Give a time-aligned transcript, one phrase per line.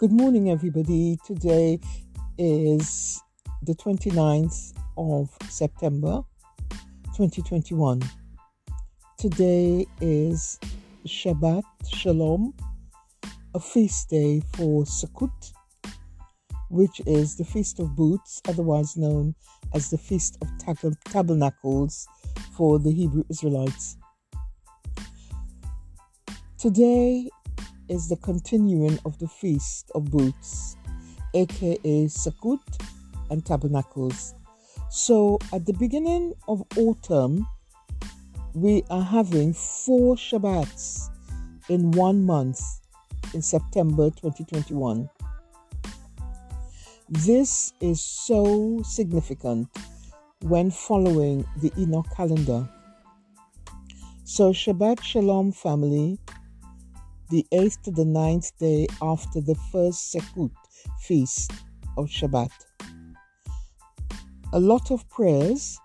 [0.00, 1.20] Good morning, everybody.
[1.24, 1.78] Today
[2.36, 3.22] is
[3.62, 6.24] the 29th of September
[7.16, 8.02] 2021.
[9.18, 10.58] Today is
[11.06, 12.54] Shabbat Shalom,
[13.54, 15.52] a feast day for Sukkot,
[16.70, 19.36] which is the Feast of Booths, otherwise known
[19.74, 20.48] as the Feast of
[21.04, 22.08] Tabernacles
[22.56, 23.96] for the Hebrew Israelites.
[26.58, 27.30] Today
[27.88, 30.76] is the continuing of the Feast of Booths,
[31.34, 32.60] aka Sukkot
[33.30, 34.34] and Tabernacles.
[34.90, 37.46] So at the beginning of autumn,
[38.54, 41.10] we are having four Shabbats
[41.68, 42.60] in one month
[43.32, 45.08] in September 2021.
[47.08, 49.68] This is so significant
[50.40, 52.68] when following the Enoch calendar.
[54.24, 56.18] So, Shabbat Shalom, family
[57.30, 60.50] the eighth to the ninth day after the first Sukkot
[61.00, 61.52] feast
[61.96, 62.50] of Shabbat.
[64.52, 65.78] A lot of prayers.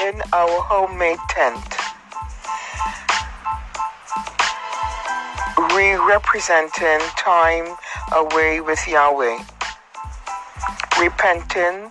[0.00, 1.62] In our homemade tent,
[5.76, 7.76] we representing time
[8.12, 9.38] away with Yahweh,
[11.00, 11.90] repenting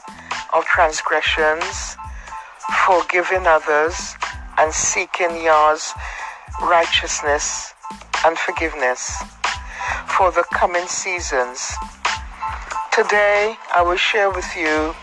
[0.53, 1.97] of transgressions
[2.85, 4.15] forgiving others,
[4.57, 5.93] and seeking Yah's
[6.61, 7.73] righteousness
[8.25, 9.21] and forgiveness
[10.07, 11.73] for the coming seasons.
[12.93, 14.93] Today, I will share with you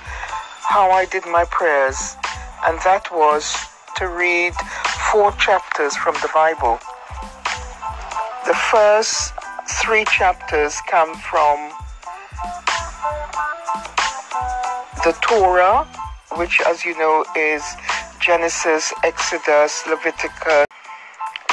[0.68, 2.16] how I did my prayers,
[2.64, 3.54] and that was
[3.96, 4.54] to read
[5.10, 6.78] four chapters from the Bible.
[8.46, 9.32] The first
[9.82, 11.72] three chapters come from
[15.08, 15.84] the Torah,
[16.36, 17.62] which, as you know, is
[18.20, 20.66] Genesis, Exodus, Leviticus.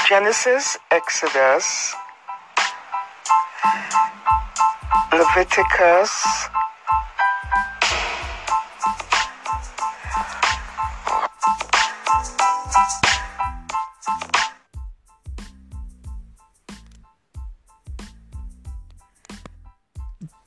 [0.09, 1.95] Genesis, Exodus,
[5.13, 6.49] Leviticus,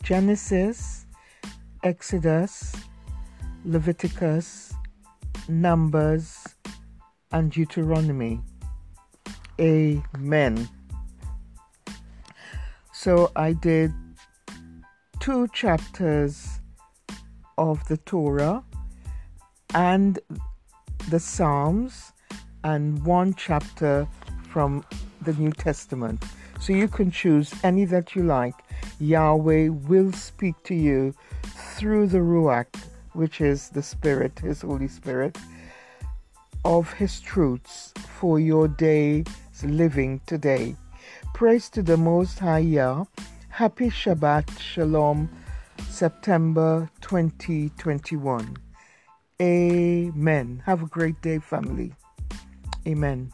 [0.03, 1.07] Genesis,
[1.83, 2.88] Exodus,
[3.65, 4.73] Leviticus,
[5.49, 6.47] Numbers,
[7.33, 8.41] and Deuteronomy.
[9.61, 10.69] Amen.
[12.93, 13.93] So I did
[15.21, 16.61] two chapters
[17.57, 18.65] of the Torah
[19.75, 20.19] and
[21.11, 22.13] the Psalms
[22.65, 24.07] and one chapter
[24.49, 24.85] from
[25.23, 26.25] the New Testament.
[26.61, 28.55] So you can choose any that you like.
[29.01, 31.15] Yahweh will speak to you
[31.77, 32.75] through the Ruach
[33.13, 35.39] which is the Spirit, His Holy Spirit,
[36.65, 39.25] of His truths for your day's
[39.63, 40.77] living today.
[41.35, 43.05] Praise to the Most High Yah.
[43.49, 45.29] Happy Shabbat Shalom,
[45.89, 48.57] September 2021.
[49.41, 50.63] Amen.
[50.67, 51.93] Have a great day, family.
[52.87, 53.33] Amen.